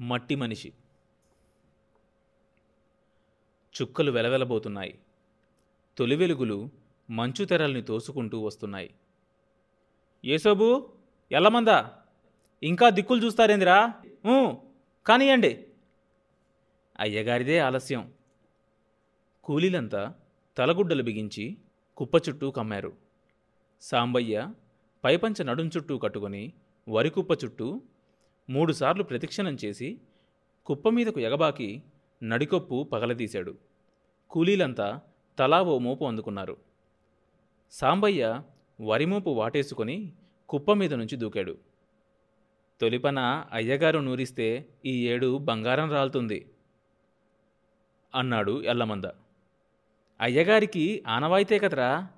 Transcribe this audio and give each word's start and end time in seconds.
మట్టి 0.00 0.34
మనిషి. 0.34 0.72
చుక్కలు 3.82 4.10
వెలవెలబోతున్నాయి. 4.10 4.98
తొలి 5.98 6.16
వెలుగులు 6.16 6.70
మంచు 7.10 7.44
తెరల్ని 7.44 7.82
తోసుకుంటూ 7.82 8.40
వస్తున్నాయి. 8.40 8.94
ఏసోబు 10.24 10.92
ఎల్లమందా 11.32 11.98
ఇంకా 12.62 12.90
దిక్కులు 12.90 13.24
చూస్తారేందిరా? 13.24 13.94
ఊ, 14.26 14.54
కానియండి 15.06 15.66
అయ్యగారిదే 17.00 17.58
ఆలస్యం. 17.58 18.12
కూలీలంతా 19.44 20.14
తలగుడ్డలు 20.56 21.02
బిగించి 21.02 21.56
కుప్ప 21.96 22.16
చుట్టూ 22.16 22.50
కమ్మారు. 22.50 22.92
సాంబయ్య 23.80 24.48
పైపంచ 25.04 25.42
నడుం 25.42 25.70
చుట్టూ 25.76 25.98
కట్టుకొని 25.98 26.52
వరి 26.88 27.10
కుప్ప 27.10 27.44
చుట్టూ 27.44 27.82
మూడుసార్లు 28.50 29.02
ప్రదక్షిణం 29.02 29.56
చేసి 29.64 29.98
కుప్ప 30.66 30.88
మీదకు 30.88 31.20
ఎగబాకి 31.20 31.82
నడికొప్పు 32.22 32.88
పగలదీశాడు. 32.92 33.58
కూలీలంతా 34.30 35.00
తలా 35.38 35.62
ఓ 35.62 35.78
మోపు 35.78 36.04
అందుకున్నారు. 36.04 36.56
సాంబయ్య 37.70 38.42
వరిమోపు 38.80 39.30
వాటేసుకొని 39.30 40.12
కుప్ప 40.48 40.72
మీద 40.72 40.94
నుంచి 40.94 41.16
దూకాడు. 41.16 41.58
తొలిపన 42.80 43.18
అయ్యగారు 43.52 43.98
నూరిస్తే 43.98 44.68
ఈ 44.86 45.08
ఏడు 45.08 45.38
బంగారం 45.38 45.90
రాలుతుంది 45.90 46.50
అన్నాడు 48.14 48.62
ఎల్లమంద. 48.62 49.04
అయ్యగారికి 50.20 51.04
ఆనవాయితే 51.06 51.58
కదరా 51.58 52.08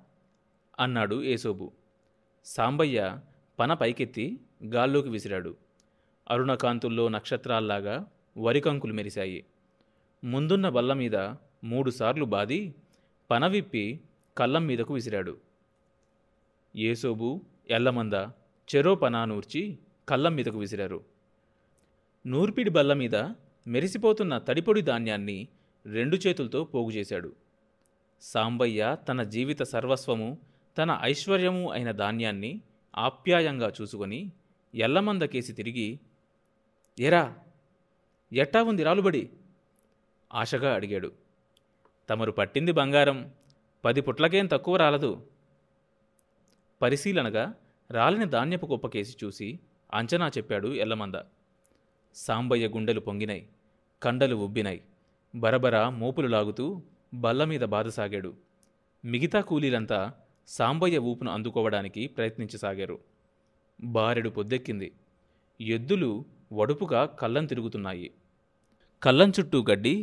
అన్నాడు 0.79 1.23
ఏసోబు. 1.23 1.71
సాంబయ్య 2.45 3.19
పన 3.59 3.73
పైకెత్తి 3.73 4.39
గాల్లోకి 4.65 5.09
విసిరాడు. 5.09 5.62
అరుణకాంతుల్లో 6.31 7.07
నక్షత్రాల్లాగా 7.07 8.07
వరికంకులు 8.37 8.93
మెరిశాయి. 8.93 9.45
ముందున్న 10.23 10.69
బల్ల 10.69 10.93
మీద 10.93 11.15
మూడుసార్లు 11.63 12.25
బాది 12.25 12.75
పన 13.31 13.47
విప్పి 13.47 13.99
కళ్ళం 14.37 14.65
మీదకు 14.65 14.93
విసిరాడు. 14.93 15.37
ఏసోబు 16.75 17.41
ఎల్లమంద 17.69 18.13
చెరో 18.75 18.95
పనా 18.95 19.25
నూర్చి 19.25 19.77
కళ్ళం 20.09 20.35
మీదకు 20.35 20.57
విసిరారు. 20.57 21.03
నూర్పిడి 22.27 22.69
బల్ల 22.69 22.93
మీద 22.93 23.15
మెరిసిపోతున్న 23.67 24.37
తడిపొడి 24.37 24.81
ధాన్యాన్ని 24.81 25.47
రెండు 25.85 26.15
చేతులతో 26.15 26.63
పోగు 26.63 26.91
చేశాడు. 26.91 27.33
సాంబయ్య 28.21 28.97
తన 29.09 29.23
జీవిత 29.23 29.63
సర్వస్వము 29.63 30.37
తన 30.77 30.99
ఐశ్వర్యము 31.01 31.71
అయిన 31.71 31.91
ధాన్యాన్ని 31.91 32.61
ఆప్యాయంగా 32.95 33.71
చూసుకొని 33.81 34.31
ఎల్లమందకేసి 34.75 35.53
తిరిగి 35.53 35.99
ఏరా 36.99 37.35
ఎట్టా 38.33 38.63
ఉంది 38.63 38.83
రాలుబడి? 38.83 39.29
ఆశగా 40.33 40.73
అడిగాడు. 40.73 41.11
తమరు 42.09 42.31
పట్టింది 42.31 42.71
బంగారం 42.71 43.33
పది 43.85 44.01
పుట్లకేం 44.01 44.45
తక్కువ 44.45 44.75
రాలదు. 44.75 45.27
పరిశీలనగా 46.81 47.53
రాలిన 47.91 48.23
ధాన్యపు 48.23 48.65
కుప్పకేసి 48.65 49.25
చూసి 49.25 49.59
అంచనా 49.93 50.27
చెప్పాడు 50.27 50.67
ఎల్లమంద. 50.67 51.15
సాంబయ్య 52.15 52.67
గుండెలు 52.67 52.99
పొంగినాయి 52.99 53.49
కండలు 54.03 54.35
ఉబ్బినాయి 54.35 54.83
బరబర 55.35 55.89
మోపులు 55.89 56.27
లాగుతూ 56.27 56.81
బల్లమీద 57.13 57.61
బాధసాగాడు 57.61 58.33
మిగతా 59.05 59.41
కూలీలంతా 59.41 60.13
సాంబయ్య 60.47 60.97
ఊపును 60.97 61.31
అందుకోవడానికి 61.31 62.07
ప్రయత్నించసాగారు. 62.07 62.99
బారెడు 63.81 64.29
పొద్దెక్కింది. 64.29 64.91
ఎద్దులు 65.61 66.25
వడుపుగా 66.53 67.01
కళ్ళం 67.19 67.45
తిరుగుతున్నాయి. 67.45 68.09
కళ్ళం 69.01 69.29
చుట్టూ 69.37 69.59
గడ్డి 69.69 69.95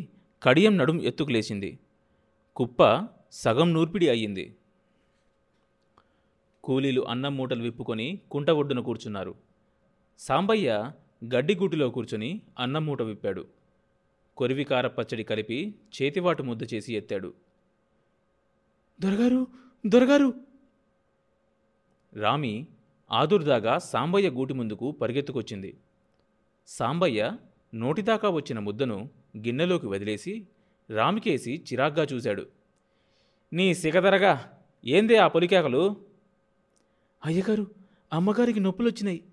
కడియం 0.43 0.75
నడుం 0.79 0.99
ఎత్తుకులేసింది 1.03 1.71
కుప్ప 2.57 2.81
సగం 3.35 3.69
నూర్పిడి 3.75 4.07
అయ్యింది. 4.09 4.45
కూలీలు 6.65 7.03
అన్నం 7.09 7.37
మూటలు 7.37 7.63
విప్పుకొని 7.63 8.09
కుంట 8.31 8.51
ఒడ్డున 8.53 8.81
కూర్చున్నారు. 8.81 9.33
సాంబయ్య 10.21 10.71
గడ్డిగూటిలో 11.27 11.87
కూర్చుని 11.91 12.31
అన్నం 12.59 12.87
మూట 12.87 13.03
విప్పాడు. 13.03 13.43
కొరివికార 14.37 14.87
పచ్చడి 14.89 15.25
కలిపి 15.25 15.59
చేతివాటు 15.95 16.43
ముద్ద 16.43 16.63
చేసి 16.73 16.91
ఎత్తాడు. 16.95 17.31
దొరగారు 19.01 19.41
దొరగారు! 19.85 20.31
రామి 22.13 22.55
ఆదుర్దాగా 23.11 23.79
సాంబయ్య 23.85 24.29
గూటి 24.31 24.55
ముందుకు 24.55 24.87
పరిగెత్తుకొచ్చింది. 24.93 25.71
సాంబయ్య 26.73 27.37
నోటిదాకా 27.75 28.29
వచ్చిన 28.29 28.59
ముద్దను 28.59 29.11
గిన్నెలోకి 29.37 29.87
వదిలేసి 29.87 30.49
రామికేసి 30.91 31.65
చిరాగ్గా 31.73 32.07
చూశాడు. 32.13 32.47
నీ 33.53 33.75
సిగదరగా 33.75 34.59
ఏందే 34.85 35.17
ఆ 35.17 35.29
పొలికేకలు? 35.29 36.07
అయ్యగారు 37.25 37.67
అమ్మగారికి 38.13 38.61
నొప్పులొచ్చినాయి. 38.61 39.25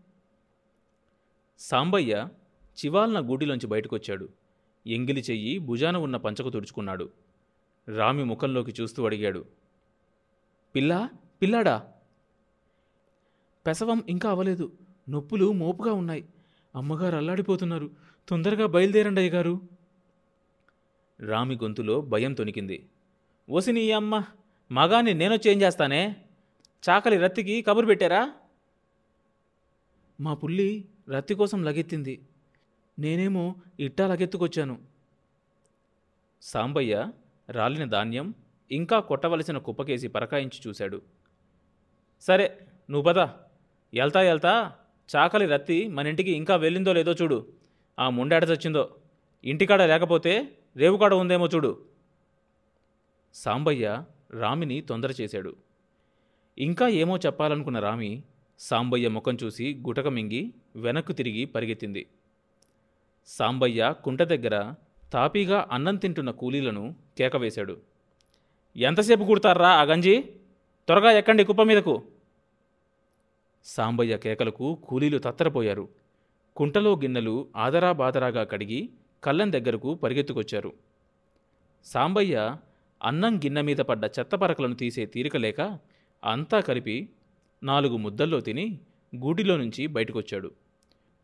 సాంబయ్య 1.60 2.28
చివాల్న 2.86 3.20
గూటిలోంచి 3.20 3.68
బయటకొచ్చాడు. 3.68 4.30
ఎంగిలి 4.88 5.22
చెయ్యి 5.22 5.60
భుజాన 5.60 5.98
ఉన్న 5.98 6.18
పంచకు 6.18 6.50
తుడుచుకున్నాడు. 6.50 7.10
రామి 7.96 8.24
ముఖంలోకి 8.24 8.74
చూస్తూ 8.82 9.06
అడిగాడు. 9.06 9.46
పిల్లా 10.76 11.10
పిల్లాడా? 11.42 11.94
పెసవం 13.68 14.04
ఇంకా 14.10 14.30
అవ్వలేదు 14.30 14.72
నొప్పులు 15.10 15.52
మోపుగా 15.52 15.94
ఉన్నాయి. 15.94 16.26
అమ్మగారు 16.76 17.16
అల్లాడిపోతున్నారు. 17.16 17.92
తొందరగా 18.30 18.66
బయలుదేరండి 18.66 19.22
అయ్యగారు. 19.22 19.62
రామి 21.20 21.56
గొంతులో 21.56 22.02
భయం 22.02 22.34
తొనికింది. 22.34 22.90
ఓసిని 23.50 23.92
అమ్మ 23.92 24.24
మగాన్ని 24.72 25.14
నేనొచ్చి 25.14 25.52
ఏం 25.52 25.62
చేస్తానే? 25.62 26.16
చాకలి 26.90 27.18
రత్తికి 27.18 27.62
కబురు 27.62 27.86
పెట్టారా? 27.86 28.34
మా 30.22 30.34
పుల్లి 30.34 30.86
రత్తి 31.10 31.36
కోసం 31.36 31.64
లగెత్తింది. 31.64 32.22
నేనేమో 33.00 33.56
ఇట్టా 33.80 34.08
లగెత్తుకొచ్చాను. 34.08 34.82
సాంబయ్య 36.42 37.12
రాలిన 37.50 37.90
ధాన్యం 37.90 38.34
ఇంకా 38.72 39.00
కొట్టవలసిన 39.00 39.58
కుప్పకేసి 39.58 40.08
పరకాయించి 40.08 40.70
చూశాడు. 40.70 41.02
సరే 42.22 42.68
నువ్వు 42.90 43.14
పద. 43.14 43.28
ఎల్తా 43.94 44.22
ఎల్తా. 44.22 44.76
చాకలి 45.16 45.46
రత్తి 45.46 45.88
మన 45.88 46.08
ఇంటికి 46.08 46.32
ఇంకా 46.32 46.56
వెళ్ళిందో 46.56 46.94
లేదో 46.94 47.12
చూడు. 47.12 47.48
ఆ 48.00 48.10
ముండాట 48.10 48.44
చచ్చిందో. 48.44 48.96
ఇంటికాడ 49.44 49.82
లేకపోతే 49.82 50.50
రేవుకాడ 50.76 51.14
ఉందేమో 51.14 51.48
చూడు. 51.48 51.82
సాంబయ్య 53.34 54.04
రామిని 54.32 54.82
తొందర 54.82 55.14
చేశాడు. 55.22 55.56
ఇంకా 56.58 56.88
ఏమో 56.88 57.18
చెప్పాలనుకున్న 57.18 57.80
రామి 57.80 58.24
సాంబయ్య 58.60 59.08
ముఖం 59.08 59.38
చూసి 59.44 59.84
గుటక 59.88 60.08
మింగి 60.08 60.54
వెనక్కు 60.76 61.12
తిరిగి 61.12 61.46
పరిగెత్తింది. 61.46 62.08
సాంబయ్య 63.28 63.94
కుంట 64.04 64.24
దగ్గర 64.24 64.74
తాపీగా 65.14 65.68
అన్నం 65.72 65.96
తింటున్న 65.96 66.32
కూలీలను 66.32 66.96
కేకవేశాడు 67.18 67.78
ఎంతసేపు 68.78 69.24
కుడతారా 69.24 69.70
ఆ 69.70 69.84
గంజి? 69.84 70.22
త్వరగా 70.88 71.12
ఎక్కండి 71.12 71.44
కుప్ప 71.44 71.62
మీదకు. 71.62 72.04
సాంబయ్య 73.68 74.18
కేకలకు 74.18 74.76
కూలీలు 74.76 75.18
తత్తరపోయారు. 75.18 75.90
కుంటలో 76.56 76.96
గిన్నెలు 76.96 77.48
ఆదరా 77.56 77.92
బాదరాగా 77.92 78.44
కడిగి 78.44 78.90
కళ్ళం 79.24 79.54
దగ్గరకు 79.54 79.94
పరిగెత్తుకొచ్చారు. 79.94 80.74
సాంబయ్య 81.86 82.56
అన్నం 83.04 83.38
గిన్నె 83.38 83.62
మీద 83.62 83.78
పడ్డ 83.78 84.06
చెత్తపరకలను 84.06 84.76
తీసే 84.76 85.06
తీరిక 85.06 85.38
లేక 85.38 85.80
అంతా 86.24 86.60
కలిపి 86.60 87.10
నాలుగు 87.64 87.98
ముద్దల్లో 87.98 88.42
తిని 88.42 88.80
గూటిలో 89.16 89.58
నుంచి 89.58 89.88
బయటకొచ్చాడు. 89.88 90.52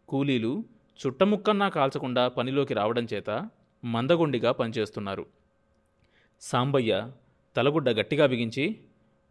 కూలీలు 0.09 0.63
చుట్టముక్కన్నా 1.07 1.69
కాల్చకుండా 1.69 2.27
పనిలోకి 2.27 2.73
రావడం 2.73 3.07
చేత 3.13 3.49
మందగొండిగా 3.85 4.51
పనిచేస్తున్నారు. 4.51 5.25
సాంబయ్య 6.41 7.11
తలగుడ్డ 7.55 7.89
గట్టిగా 7.89 8.25
బిగించి 8.25 8.79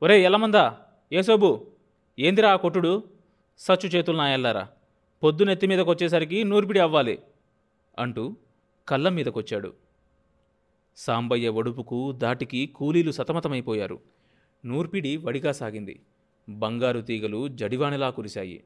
ఒరే 0.03 0.23
ఎలమందా 0.23 0.79
ఏసోబు 1.13 1.72
ఏందిరా 2.19 2.53
ఆ 2.53 2.57
కొట్టుడు? 2.57 3.05
సచ్చు 3.59 3.89
చేతులు 3.89 4.17
నాయల్లారా. 4.17 4.69
పొద్దునెత్తి 5.23 5.67
మీదకొచ్చేసరికి 5.67 6.45
నూర్పిడి 6.45 6.79
అవ్వాలి 6.79 7.19
అంటూ 7.99 8.37
కళ్ళం 8.89 9.15
మీదకొచ్చాడు. 9.15 9.75
సాంబయ్య 10.97 11.49
ఒడుపుకు 11.49 12.13
దాటికి 12.13 12.67
కూలీలు 12.67 13.13
సతమతమైపోయారు. 13.13 14.01
నూర్పిడి 14.65 15.17
వడిగా 15.17 15.53
సాగింది. 15.53 16.01
బంగారు 16.49 17.01
తీగలు 17.01 17.49
జడివానలా 17.49 18.11
కురిశాయి. 18.11 18.65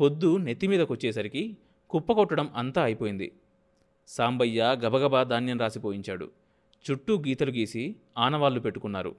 పొద్దు 0.00 0.36
నెత్తిమీదకొచ్చేసరికి 0.36 1.56
కుప్పకొట్టడం 1.90 2.50
అంతా 2.56 2.82
అయిపోయింది. 2.82 3.32
సాంబయ్య 4.08 4.62
గబగబా 4.62 5.22
ధాన్యం 5.22 5.58
రాసిపోయించాడు. 5.58 6.30
చుట్టూ 6.90 7.18
గీతలు 7.18 7.50
గీసి 7.50 7.96
ఆనవాళ్ళు 8.18 8.60
పెట్టుకున్నారు. 8.60 9.16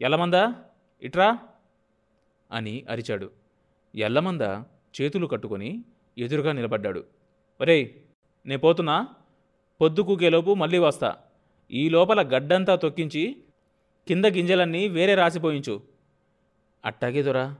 ఎలమందా 0.00 0.54
ఇట్రా? 1.02 1.38
అని 2.52 2.84
అరిచాడు. 2.90 3.30
ఎల్లమంద 3.94 4.40
చేతులు 5.00 5.26
కట్టుకొని 5.26 5.84
ఎదురుగా 6.18 6.52
నిలబడ్డాడు. 6.52 7.04
ఒరేయ్ 7.60 7.88
నే 8.46 8.56
పోతున్నా? 8.56 9.08
పొద్దు 9.80 10.02
కూకేలోపు 10.02 10.54
మళ్ళీ 10.54 10.78
వస్తా. 10.78 11.16
ఈ 11.70 11.88
లోపల 11.88 12.36
గడ్డంతా 12.36 12.76
తొక్కించి 12.76 13.36
కింద 14.08 14.24
గింజలన్నీ 14.24 14.88
వేరే 14.88 15.14
రాసిపోయించు. 15.14 15.82
అట్టాగే 16.84 17.22
దొరా. 17.22 17.56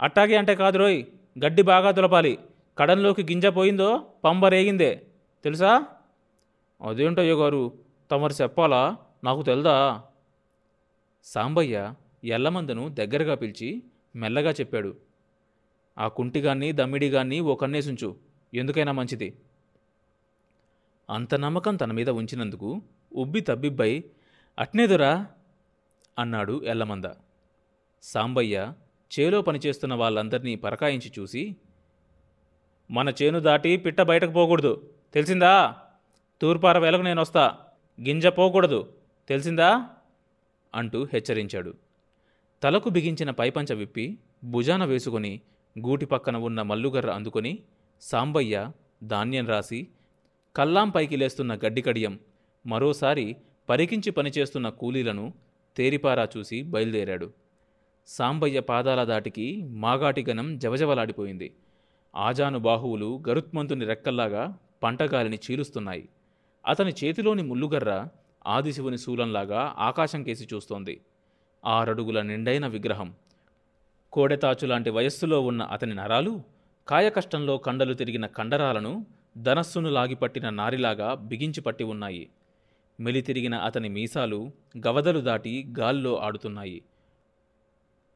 అట్టాగే 0.00 0.36
అంటే 0.36 0.54
కాదు 0.54 0.78
రోయ్ 0.78 1.04
గడ్డి 1.44 1.62
బాగా 1.62 1.90
దులపాలి 1.90 2.38
కడంలోకి 2.78 3.22
గింజ 3.22 3.46
పోయిందో 3.46 4.06
పంబరేగిందే. 4.24 5.06
తెలుసా? 5.44 5.84
అదేంటయ్య 6.86 7.32
గారు 7.32 7.72
తమరు 8.10 8.32
చెప్పాలా? 8.42 8.96
నాకు 9.24 9.42
తెల్దా? 9.42 10.02
సాంబయ్య 11.24 11.94
ఎల్లమందను 12.24 12.88
దగ్గరగా 12.88 13.34
పిలిచి 13.34 13.82
మెల్లగా 14.16 14.50
చెప్పాడు 14.50 14.96
ఆ 15.98 16.08
కుంటిగాన్ని 16.08 16.72
దమ్మిడిగాన్ని 16.72 17.40
ఓ 17.40 17.54
కన్నేసుంచు 17.54 18.16
ఎందుకైనా 18.54 18.92
మంచిది. 18.92 19.36
అంత 21.10 21.34
నమ్మకం 21.34 21.76
తన 21.76 21.92
మీద 21.92 22.10
ఉంచినందుకు 22.10 22.82
ఉబ్బి 23.12 23.40
తబ్బిబ్బై 23.40 24.04
అట్నేదురా 24.58 25.26
అన్నాడు 26.18 26.62
ఎల్లమంద. 26.64 27.04
సాంబయ్య 28.02 28.72
చేలో 29.12 29.42
పనిచేస్తున్న 29.42 29.94
వాళ్ళందరినీ 29.94 30.56
పరకాయించి 30.56 31.12
చూసి 31.18 31.56
మన 32.90 33.12
చేను 33.22 33.40
దాటి 33.40 33.76
పిట్ట 33.76 34.00
బయటకు 34.00 34.30
పోకూడదు 34.30 34.90
తెలిసిందా? 35.14 35.76
తూర్పార 36.40 36.78
వేలకు 36.78 37.02
నేను 37.02 37.20
వస్తా 37.20 37.58
గింజ 38.08 38.26
పోకూడదు 38.26 38.92
తెలిసిందా? 39.28 39.88
అంటూ 40.74 41.04
హెచ్చరించాడు. 41.04 41.89
తలకు 42.62 42.88
బిగించిన 42.88 43.30
పైపంచ 43.30 43.74
విప్పి 43.74 44.18
భుజాన 44.44 44.84
వేసుకొని 44.84 45.40
గూటి 45.76 46.06
పక్కన 46.06 46.36
ఉన్న 46.36 46.62
మల్లుగర్ర 46.62 47.10
అందుకొని 47.10 47.52
సాంబయ్య 48.02 48.72
ధాన్యం 49.04 49.46
రాసి 49.46 49.88
కల్లాం 50.56 50.90
పైకి 50.90 51.16
లేస్తున్న 51.16 51.54
గడ్డి 51.54 51.82
కడియం 51.82 52.18
మరోసారి 52.66 53.36
పరికించి 53.68 54.10
పనిచేస్తున్న 54.10 54.68
కూలీలను 54.68 55.32
తేరిపారా 55.76 56.28
చూసి 56.36 56.62
బయలుదేరాడు. 56.62 57.28
సాంబయ్య 58.08 58.60
పాదాల 58.60 59.04
దాటికి 59.04 59.62
మాగాటి 59.66 60.22
గనం 60.28 60.58
జవజవలాడిపోయింది. 60.58 61.48
ఆజాను 62.14 62.58
బాహువులు 62.58 63.24
గరుత్మంతుని 63.28 63.84
రెక్కల్లాగా 63.84 64.58
పంటగాలిని 64.82 65.38
చీలుస్తున్నాయి. 65.46 66.08
అతని 66.64 66.92
చేతిలోని 67.04 67.42
ముల్లుగర్ర 67.42 67.92
ఆదిశివుని 68.46 68.98
శూలంలాగా 68.98 69.74
ఆకాశం 69.78 70.22
కేసి 70.22 70.48
చూస్తోంది. 70.54 70.94
ఆరడుగుల 71.64 72.22
నిండైన 72.22 72.66
విగ్రహం. 72.66 73.14
కోడెతాచు 74.12 74.66
లాంటి 74.66 74.90
వయస్సులో 74.90 75.40
ఉన్న 75.40 75.62
అతని 75.62 75.94
నరాలు 75.94 76.42
కాయకష్టంలో 76.88 77.58
కండలు 77.58 77.94
తిరిగిన 77.94 78.26
కండరాలను 78.26 79.06
ధనస్సును 79.36 79.90
లాగిపట్టిన 79.90 80.50
నారిలాగా 80.50 81.14
బిగించి 81.14 81.60
పట్టి 81.60 81.84
ఉన్నాయి. 81.84 82.28
మెలితిరిగిన 83.00 83.54
అతని 83.54 83.88
మీసాలు 83.88 84.50
గవదలు 84.86 85.20
దాటి 85.20 85.66
గాల్లో 85.78 86.16
ఆడుతున్నాయి. 86.16 86.82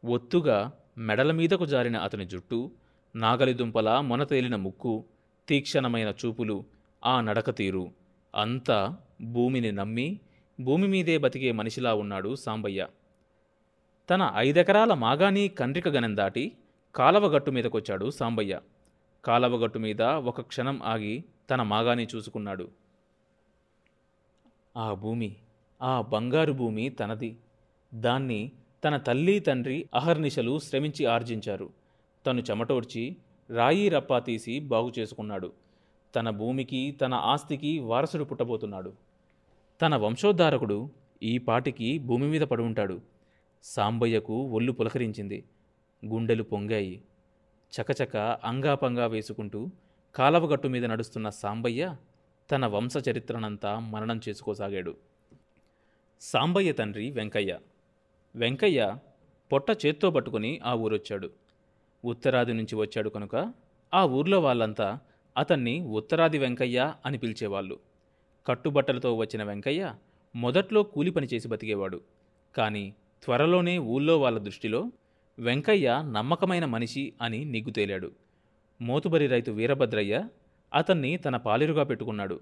ఒత్తుగా 0.05 0.73
మెడల 0.99 1.33
మీదకు 1.33 1.67
జారిన 1.67 1.97
అతని 1.97 2.25
జుట్టు 2.25 2.71
నాగలిదుంపలా 3.17 4.01
మొనతేలిన 4.01 4.57
ముక్కు 4.57 5.05
తీక్షణమైన 5.49 6.09
చూపులు 6.09 6.65
ఆ 7.07 7.21
నడక 7.21 7.51
తీరు. 7.51 7.93
అంతా 8.35 8.97
భూమిని 9.23 9.73
నమ్మి 9.73 10.21
భూమి 10.61 10.89
మీదే 10.89 11.19
బతికే 11.19 11.53
మనిషిలా 11.53 11.95
ఉన్నాడు 11.95 12.35
సాంబయ్య. 12.35 12.87
తన 14.11 14.33
ఐదెకరాల 14.37 14.95
మాగాని 14.95 15.49
కండ్రిక 15.49 15.89
గనం 15.89 16.17
దాటి 16.17 16.53
కాలవగట్టు 16.95 17.51
మీదకొచ్చాడు 17.51 18.11
సాంబయ్య. 18.11 18.61
కాలవగట్టు 19.25 19.79
మీద 19.79 20.03
ఒక 20.03 20.41
క్షణం 20.41 20.83
ఆగి 20.83 21.25
తన 21.51 21.63
మాగాని 21.63 22.07
చూసుకున్నాడు. 22.17 22.69
ఆ 24.77 24.95
భూమి 24.95 25.37
ఆ 25.83 26.01
బంగారు 26.01 26.53
భూమి 26.53 26.89
తనది. 26.89 27.37
దాన్ని 27.95 28.53
తన 28.85 28.97
తల్లి 28.97 29.41
తండ్రి 29.41 29.89
అహర్నిశలు 29.95 30.59
శ్రమించి 30.59 31.07
ఆర్జించారు. 31.07 31.71
తను 32.27 32.41
చెమటోడ్చి 32.41 33.17
రాయి 33.51 33.89
రప్పా 33.89 34.19
తీసి 34.19 34.61
బాగు 34.61 34.93
చేసుకున్నాడు. 34.99 35.53
తన 36.15 36.31
భూమికి 36.31 36.99
తన 37.01 37.15
ఆస్తికి 37.15 37.79
వారసుడు 37.79 38.25
పుట్టబోతున్నాడు. 38.25 38.93
తన 39.83 39.97
వంశోద్ధారకుడు 39.97 40.91
ఈ 41.23 41.39
పాటికి 41.39 41.99
భూమి 41.99 42.27
మీద 42.27 42.41
పడి 42.41 42.63
ఉంటాడు. 42.63 43.14
సాంబయ్యకు 43.67 44.43
ఒళ్ళు 44.43 44.73
పులకరించింది. 44.73 45.45
గుండెలు 46.07 46.43
పొంగాయి. 46.43 47.03
చకచక 47.73 48.17
అంగాపంగా 48.45 49.07
వేసుకుంటూ 49.07 49.71
కాలవగట్టు 50.15 50.69
మీద 50.69 50.85
నడుస్తున్న 50.85 51.29
సాంబయ్య 51.29 51.97
తన 52.53 52.67
వంశ 52.67 52.95
చరిత్రనంతా 53.11 53.79
మననం 53.79 54.21
చేసుకోసాగాడు. 54.29 54.97
సాంబయ్య 56.21 56.73
తండ్రి 56.73 57.11
వెంకయ్య. 57.11 57.59
వెంకయ్య 58.37 58.97
పొట్ట 59.53 59.87
చేత్తో 59.87 60.11
పట్టుకుని 60.11 60.61
ఆ 60.65 60.75
ఊరొచ్చాడు. 60.75 61.31
ఉత్తరాది 62.05 62.53
నుంచి 62.53 62.77
వచ్చాడు 62.77 63.09
కనుక 63.09 63.53
ఆ 63.95 64.05
ఊర్లో 64.05 64.41
వాళ్ళంతా 64.41 64.99
అతన్ని 65.37 65.81
ఉత్తరాది 65.81 66.39
వెంకయ్య 66.39 66.95
అని 67.07 67.19
పిలిచేవాళ్ళు. 67.19 67.79
కట్టుబట్టలతో 68.47 69.17
వచ్చిన 69.17 69.43
వెంకయ్య 69.43 69.95
మొదట్లో 70.37 70.83
కూలి 70.83 71.11
పని 71.11 71.27
చేసి 71.35 71.49
బతికేవాడు. 71.49 72.01
కానీ 72.57 72.95
త్వరలోనే 73.25 73.79
ఊళ్ళో 73.79 74.21
వాళ్ళ 74.21 74.39
దృష్టిలో 74.39 74.93
వెంకయ్య 75.39 76.05
నమ్మకమైన 76.11 76.65
మనిషి 76.65 77.13
అని 77.23 77.45
నిగ్గు 77.45 77.71
తేలాడు. 77.71 78.13
మోతుబరి 78.81 79.27
రైతు 79.27 79.51
వీరభద్రయ్య 79.51 80.29
అతన్ని 80.75 81.17
తన 81.17 81.37
పాలిరుగా 81.37 81.83
పెట్టుకున్నాడు. 81.83 82.41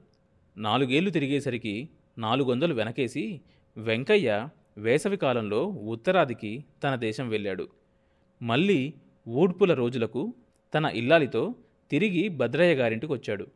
నాలుగేళ్ళు 0.56 1.10
తిరిగేసరికి 1.10 1.88
నాలుగొందలు 2.18 2.74
వెనకేసి 2.74 3.40
వెంకయ్య 3.76 4.48
వేసవి 4.78 5.16
కాలంలో 5.16 5.64
ఉత్తరాదికి 5.64 6.64
తన 6.84 6.94
దేశం 6.94 7.28
వెళ్ళాడు. 7.28 7.68
మళ్ళీ 8.42 8.94
ఊడ్పుల 9.28 9.74
రోజులకు 9.74 10.34
తన 10.74 10.84
ఇల్లాలితో 10.84 11.54
తిరిగి 11.90 12.28
భద్రయ్య 12.28 12.74
గారింటికి 12.74 13.12
వచ్చాడు. 13.12 13.46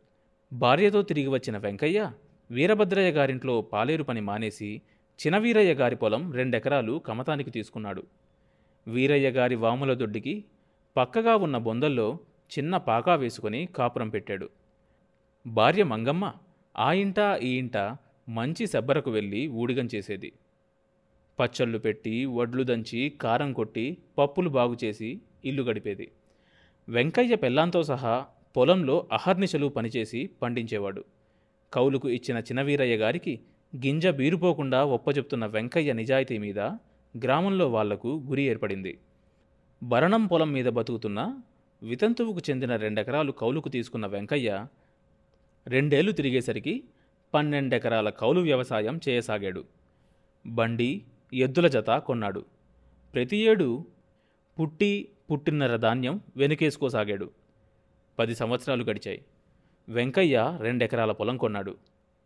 భార్యతో 0.53 1.03
తిరిగి 1.03 1.29
వచ్చిన 1.29 1.59
వెంకయ్య 1.59 2.13
వీరభద్రయ్య 2.51 3.11
గారింట్లో 3.11 3.61
పాలేరు 3.61 4.03
పని 4.03 4.21
మానేసి 4.21 4.83
చినవీరయ్య 5.19 5.75
గారి 5.75 5.97
పొలం 5.97 6.33
రెండెకరాలు 6.33 6.99
కమతానికి 6.99 7.51
తీసుకున్నాడు. 7.51 8.03
వీరయ్య 8.87 9.31
గారి 9.31 9.55
వాముల 9.55 9.95
దొడ్డికి 9.95 10.45
పక్కగా 10.97 11.37
ఉన్న 11.37 11.57
బొందల్లో 11.59 12.19
చిన్న 12.59 12.77
పాకా 12.77 13.15
వేసుకొని 13.15 13.67
కాపురం 13.67 14.09
పెట్టాడు. 14.09 14.49
భార్య 15.47 15.85
మంగమ్మ 15.85 16.33
ఆ 16.79 16.93
ఇంట 16.93 17.41
ఈ 17.43 17.51
ఇంట 17.59 17.77
మంచి 18.29 18.67
శబ్బరకు 18.67 19.11
వెళ్ళి 19.11 19.47
ఊడిగం 19.47 19.89
చేసేది. 19.95 20.33
పచ్చళ్ళు 21.41 21.79
పెట్టి 21.79 22.25
వడ్లు 22.25 22.63
దంచి 22.63 23.09
కారం 23.09 23.53
కొట్టి 23.53 23.97
పప్పులు 24.19 24.49
బాగు 24.49 24.77
చేసి 24.85 25.21
ఇల్లు 25.45 25.63
గడిపేది. 25.63 26.11
వెంకయ్య 26.89 27.37
పెళ్ళాంతో 27.37 27.83
సహా 27.83 28.27
పొలంలో 28.57 29.09
అహర్నిశలు 29.13 29.67
పనిచేసి 29.67 30.31
పండించేవాడు. 30.43 31.05
కౌలుకు 31.73 32.09
ఇచ్చిన 32.09 32.39
చినవీరయ్య 32.39 32.97
గారికి 32.97 33.41
గింజ 33.75 34.07
బీరుపోకుండా 34.07 34.85
ఒప్పచెప్తున్న 34.85 35.47
వెంకయ్య 35.47 35.93
నిజాయితీ 35.93 36.39
మీద 36.39 36.59
గ్రామంలో 37.15 37.71
వాళ్ళకు 37.71 38.23
గురి 38.27 38.43
ఏర్పడింది. 38.43 38.99
భరణం 39.83 40.27
పొలం 40.27 40.53
మీద 40.53 40.65
బతుకుతున్న 40.65 41.39
వితంతువుకు 41.83 42.39
చెందిన 42.51 42.77
రెండెకరాలు 42.77 43.33
కౌలుకు 43.33 43.69
తీసుకున్న 43.69 44.07
వెంకయ్య 44.07 44.67
రెండేళ్ళు 45.67 46.13
తిరిగేసరికి 46.13 46.85
పన్నెండెకరాల 47.35 48.09
కౌలు 48.09 48.41
వ్యవసాయం 48.41 49.01
చేయసాగాడు. 49.09 49.65
బండి 50.47 51.03
ఎద్దుల 51.35 51.67
జత 51.67 51.91
కొన్నాడు. 51.91 52.45
ప్రతి 53.15 53.37
ఏడు 53.37 53.87
పుట్టి 54.61 55.09
పుట్టిన్నర 55.31 55.77
ధాన్యం 55.77 56.21
వెనుకేసుకోసాగాడు. 56.37 57.31
పది 58.19 58.35
సంవత్సరాలు 58.35 58.85
గడిచాయి. 58.85 59.25
వెంకయ్య 59.89 60.59
రెండెకరాల 60.61 61.13
పొలం 61.13 61.37
కొన్నాడు. 61.37 61.77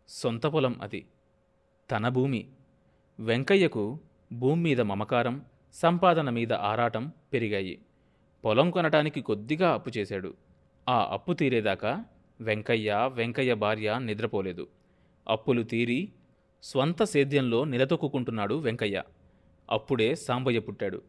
సొంత 0.07 0.45
పొలం 0.45 0.79
అది. 0.81 1.05
తన 1.91 2.09
భూమి. 2.09 2.47
వెంకయ్యకు 3.19 3.99
భూమి 4.33 4.61
మీద 4.61 4.81
మమకారం 4.81 5.45
సంపాదన 5.73 6.29
మీద 6.29 6.53
ఆరాటం 6.53 7.11
పెరిగాయి. 7.33 7.79
పొలం 8.45 8.71
కొనటానికి 8.71 9.21
కొద్దిగా 9.21 9.73
అప్పు 9.73 9.91
చేశాడు. 9.97 10.33
ఆ 10.89 11.09
అప్పు 11.11 11.33
తీరేదాకా 11.33 12.05
వెంకయ్య 12.41 13.09
వెంకయ్య 13.13 13.53
భార్య 13.53 13.99
నిద్రపోలేదు. 13.99 14.67
అప్పులు 15.27 15.63
తీరి 15.63 16.09
స్వంత 16.63 17.03
సేద్యంలో 17.03 17.63
నిలదొక్కుంటున్నాడు 17.63 18.55
వెంకయ్య. 18.55 19.03
అప్పుడే 19.69 20.15
సాంబయ్య 20.15 20.59
పుట్టాడు. 20.59 21.01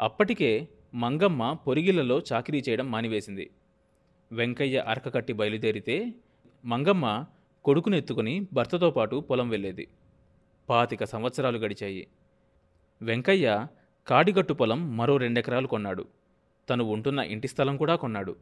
అప్పటికే 0.00 0.68
మంగమ్మ 0.94 1.52
పొరిగిళ్ళలో 1.52 2.22
చాకిరీ 2.32 2.62
చేయడం 2.68 2.90
మానివేసింది. 2.90 3.50
వెంకయ్య 4.32 4.78
అరకకట్టి 4.78 5.32
బయలుదేరితే 5.32 6.14
మంగమ్మ 6.64 7.24
కొడుకునెత్తుకుని 7.64 8.46
భర్తతో 8.52 8.90
పాటు 8.90 9.20
పొలం 9.20 9.48
వెళ్ళేది. 9.48 9.88
పాతిక 10.70 11.04
సంవత్సరాలు 11.04 11.58
గడిచాయి. 11.58 12.06
వెంకయ్య 13.02 13.66
కాడిగట్టు 14.06 14.52
పొలం 14.52 14.96
మరో 14.96 15.16
రెండెకరాలు 15.16 15.66
కొన్నాడు. 15.66 16.04
తను 16.68 16.84
ఉంటున్న 16.84 17.18
ఇంటి 17.18 17.48
స్థలం 17.48 17.76
కూడా 17.76 17.96
కొన్నాడు. 17.96 18.36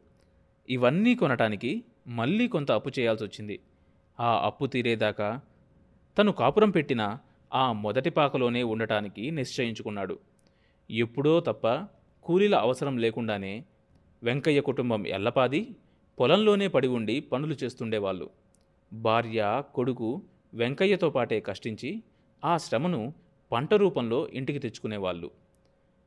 ఇవన్నీ 0.69 1.15
కొనటానికి 1.15 1.83
మళ్ళీ 2.07 2.47
కొంత 2.47 2.71
అప్పు 2.71 2.91
చేయాల్సి 2.99 3.23
వచ్చింది 3.23 3.59
ఆ 4.19 4.45
అప్పు 4.45 4.65
తీరేదాకా 4.65 5.41
తను 6.17 6.31
కాపురం 6.31 6.69
పెట్టిన 6.69 7.17
ఆ 7.53 7.71
మొదటి 7.71 8.09
పాకలోనే 8.09 8.63
ఉండటానికి 8.63 9.31
నిశ్చయించుకున్నాడు. 9.31 10.19
ఎప్పుడో 10.91 11.39
తప్ప 11.39 11.85
కూలీల 12.23 12.55
అవసరం 12.55 12.97
లేకుండానే 12.97 13.65
వెంకయ్య 14.23 14.61
కుటుంబం 14.61 15.07
ఎల్లపాది 15.07 15.75
పొలంలోనే 16.19 16.67
పడి 16.67 16.87
ఉండి 16.87 17.19
పనులు 17.19 17.55
చేస్తుండేవాళ్ళు. 17.63 18.29
భార్య 18.93 19.63
కొడుకు 19.75 20.21
వెంకయ్యతో 20.53 21.09
పాటే 21.09 21.39
కష్టించి 21.39 22.03
ఆ 22.45 22.57
శ్రమను 22.57 23.13
పంట 23.51 23.73
రూపంలో 23.73 24.29
ఇంటికి 24.29 24.59
తెచ్చుకునేవాళ్ళు. 24.59 25.31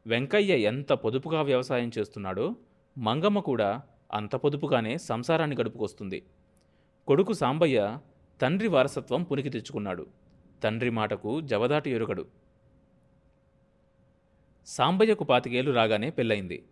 వెంకయ్య 0.07 0.59
ఎంత 0.59 0.93
పొదుపుగా 0.93 1.43
వ్యవసాయం 1.43 1.91
చేస్తున్నాడో 1.99 2.57
మంగమ్మ 2.99 3.39
కూడా 3.39 3.83
అంత 4.13 4.37
పొదుపుగానే 4.37 4.99
సంసారాన్ని 4.99 5.57
గడుపుకొస్తుంది. 5.57 6.23
కొడుకు 7.07 7.33
సాంబయ్య 7.33 7.99
తండ్రి 8.41 8.69
వారసత్వం 8.69 9.23
పునికి 9.23 9.51
తెచ్చుకున్నాడు. 9.51 10.07
తండ్రి 10.63 10.91
మాటకు 10.91 11.41
జవదాటి 11.41 11.91
ఎరుగడు. 11.91 12.27
సాంబయ్యకు 14.67 15.25
పాతికేలు 15.25 15.73
రాగానే 15.73 16.11
పెళ్ళయింది. 16.11 16.65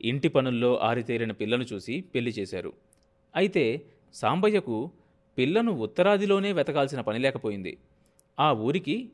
ఇంటి 0.00 0.28
పనుల్లో 0.28 0.78
ఆరితేరిన 0.78 1.32
పిల్లను 1.32 1.62
చూసి 1.62 2.00
పెళ్ళి 2.00 2.30
చేశారు. 2.30 2.72
అయితే 3.36 3.82
సాంబయ్యకు 4.14 4.90
పిల్లను 5.38 5.72
ఉత్తరాదిలోనే 5.72 6.52
వెతకాల్సిన 6.52 7.00
పని 7.00 7.18
లేకపోయింది. 7.18 7.78
ఆ 8.40 8.52
ఊరికి 8.52 9.10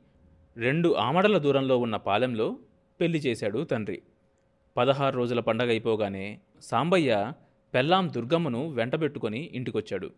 రెండు 0.57 0.89
ఆమడల 0.95 1.39
దూరంలో 1.39 1.79
ఉన్న 1.79 1.97
పాలెంలో 1.97 2.59
పెళ్ళి 3.01 3.19
చేశాడు 3.19 3.65
తండ్రి. 3.65 4.03
పదహారు 4.77 5.17
రోజుల 5.17 5.41
పండగ 5.41 5.69
అయిపోగానే 5.69 6.41
సాంబయ్య 6.63 7.33
పెళ్ళాం 7.75 8.13
దుర్గమ్మను 8.15 8.69
వెంటబెట్టుకొని 8.69 9.51
ఇంటికొచ్చాడు. 9.55 10.11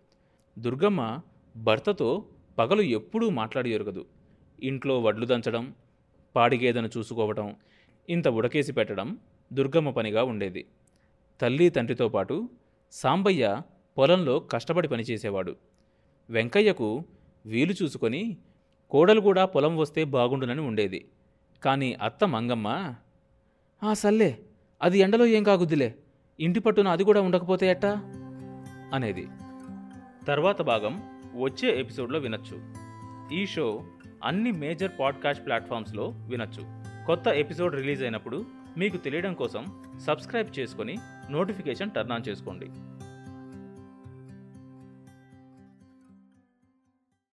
దుర్గమ్మ 0.58 1.20
భర్తతో 1.56 2.24
పగలు 2.58 2.82
ఎప్పుడూ 2.82 3.30
మాట్లాడి 3.30 3.70
ఎరగదు. 3.70 4.06
ఇంట్లో 4.62 5.00
వడ్లు 5.00 5.26
దంచడం 5.26 5.74
పాడిగేదను 6.36 6.90
చూసుకోవటం 6.98 7.56
ఇంత 8.08 8.28
ఉడకేసి 8.28 8.72
పెట్టడం 8.72 9.18
దుర్గమ్మ 9.52 9.90
పనిగా 9.90 10.24
ఉండేది. 10.24 10.64
తల్లి 11.40 11.68
తండ్రితో 11.68 12.08
పాటు 12.08 12.48
సాంబయ్య 12.92 13.62
పొలంలో 13.98 14.40
కష్టపడి 14.40 14.88
పనిచేసేవాడు. 14.88 15.56
వెంకయ్యకు 16.30 17.04
వీలు 17.46 17.74
చూసుకొని 17.82 18.36
కోడలు 18.90 19.20
కూడా 19.20 19.44
పొలం 19.44 19.76
వస్తే 19.76 20.04
బాగుండునని 20.04 20.60
ఉండేది. 20.60 21.08
కానీ 21.64 21.92
అత్త 21.92 22.24
మంగమ్మ 22.24 22.94
ఆ 23.82 23.94
సల్లే 23.94 24.38
అది 24.82 24.98
ఎండలో 24.98 25.26
ఏం 25.26 25.42
కాగుద్దిలే 25.42 25.94
ఇంటి 26.40 26.60
పట్టున 26.60 26.88
అది 26.88 27.04
కూడా 27.04 27.20
ఉండకపోతే 27.20 27.66
ఎట్టా? 27.66 27.92
అనేది. 28.94 29.28
తర్వాత 30.28 30.62
భాగం 30.62 31.02
వచ్చే 31.42 31.80
ఎపిసోడ్లో 31.80 32.18
వినొచ్చు. 32.18 32.74
ఈ 33.34 33.46
షో 33.46 33.84
అన్ని 34.24 34.52
మేజర్ 34.52 34.92
పాడ్కాస్ట్ 35.00 35.46
ప్లాట్ఫామ్స్లో 35.46 36.12
వినొచ్చు. 36.28 36.62
కొత్త 37.06 37.28
ఎపిసోడ్ 37.28 37.74
రిలీజ్ 37.74 38.02
అయినప్పుడు 38.02 38.44
మీకు 38.78 38.96
తెలియడం 38.96 39.34
కోసం 39.34 39.82
సబ్స్క్రైబ్ 40.06 40.58
చేసుకొని 40.58 40.98
నోటిఫికేషన్ 41.30 41.90
టర్న్ 41.90 42.12
ఆన్ 42.12 42.28
చేసుకోండి. 42.28 42.66